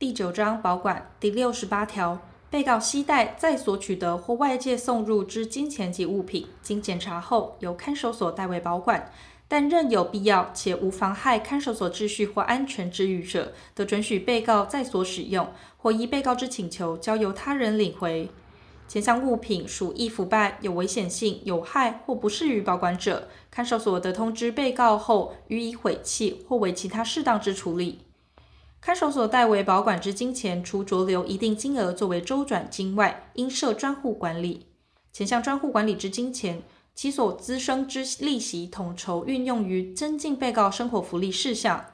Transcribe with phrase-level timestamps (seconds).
[0.00, 2.18] 第九章保管第六十八条，
[2.48, 9.12] 被告携带在所取得或外界送入之金钱及物品，经检查后由看守所代为保管，
[9.46, 18.30] 但任有必要且无妨害看守所秩序或安全之余者，得准许被告在所使用，或依被告之请求交由他人领回。
[18.88, 27.98] 前项物品属易腐败、有危险性、有害或不适于保管者，看守所得通知被告后予以毁弃或为其他适当之处理。
[28.80, 34.66] 看守所代为保管之金钱，除酌留一定金额作为周转金外，应设专户管理。
[35.12, 36.62] 前项专户管理之金钱，
[36.94, 41.84] 其所滋生之利息，统筹运用于增进被告生活福利事项。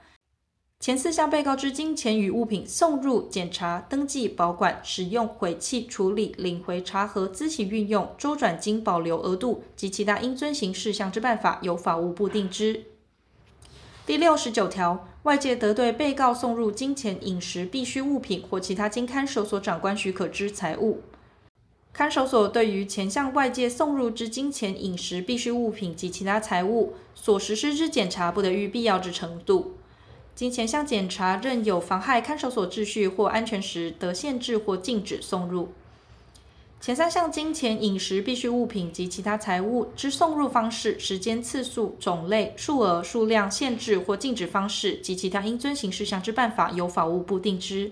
[0.79, 12.85] 前四项被告之金钱与物品送入、检查、登记、保管、使用、毁弃、处理、领回、查核、资其运用、周转金保留额度及其他应遵行事项之办法，由法务部定之。
[14.05, 21.01] 第六十九条，外界得对被告送入金钱、饮食必需物品或其他经看守所长官许可之财物。
[21.93, 29.75] 看守所对于前项外界送入之金钱、饮食必需物品及其他财物所实施之检查，不得逾必要之程度。
[30.37, 35.71] 经前项检查任有妨害看守所秩序或安全时，得限制或禁止送入。
[36.87, 47.91] 前三项金钱、饮食必需物品及其他财物之送入方式、时间、次数、种类、数额、数量、限制或禁止方式及其他应遵行事项之办法，由法务部定之。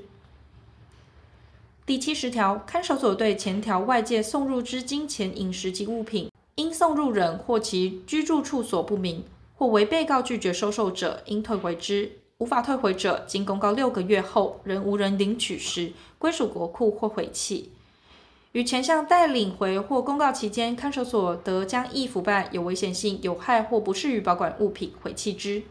[1.84, 9.24] 第七十条，看守所对前条外界送入之金钱、饮食及物品，因送入人或其居住处所不明，
[9.56, 17.72] 或为被告拒绝收受者，应退回之；无法退回者，经公告六个月后仍无人领取时，归属国库或毁弃。
[18.54, 25.64] 于前项待领回或公告期间，看守所得将易腐败、有危险性、有害或不适于保管物品毁弃之。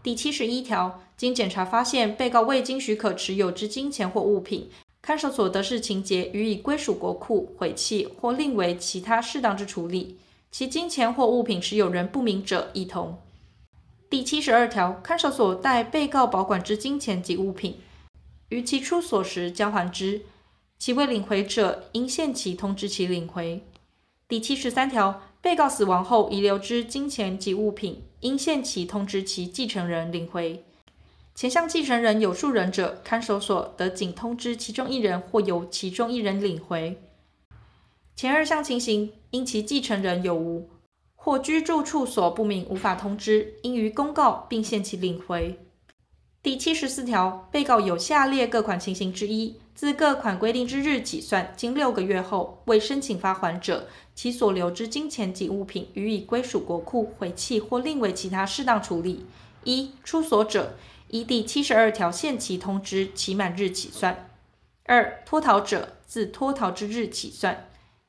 [0.00, 4.70] 第七十一条，经检查发现被告未经许可持有之金钱或物品，
[5.02, 10.16] 看守所得视情节予以归属国库、毁弃或另为其他适当之处理。
[10.52, 13.18] 其金钱或物品持有人不明者，亦同。
[14.08, 17.78] 第七十二条，看守所代被告保管之金钱及物品，
[18.50, 20.22] 于其出所时交还之。
[20.78, 23.62] 其未领回者，应限期通知其领回。
[24.28, 30.64] 第七十三条，被告死亡后遗留之金钱及物品，应限期通知其继承人领回。
[31.34, 37.00] 前项继承人有数人者，看守所得仅通知其中一人或由其中一人领回。
[38.14, 40.70] 前二项情形，因其继承人有无
[41.16, 45.58] 或居住处所不明无法通知，应予公告并限期领回。
[46.44, 59.24] 第七十四条，被告有下列各款情形之一，自各款规定之日起算，经六个月后未申请发还者，其所留之金钱及物品予以归属国库、毁弃或另为其他适当处理。
[59.62, 60.74] 一、出所者，
[61.08, 64.14] 依第七十二条限期通知，期满日起算；
[64.84, 67.54] 二、脱逃者，自脱逃之日起算；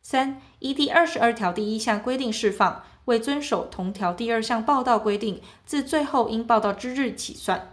[0.01, 7.71] 三、依第二十二条第一项规定释放，未遵守同条第二项报到规定，自最后应报到之日起算。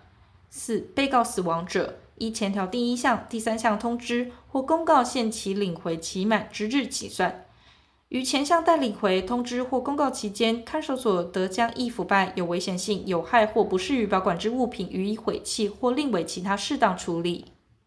[0.55, 7.47] 四、被告死亡者，依前条第一项、第三项通知或公告限期领回期满之日起算。
[8.11, 17.52] 于前项待领回通知或公告期间，看守所得将易腐败、有危险性、有害或不适于保管之物品予以毁弃或另为其他适当处理。